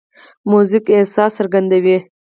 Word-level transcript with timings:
موزیک 0.49 0.85
احساس 0.97 1.31
څرګندوي. 1.37 1.97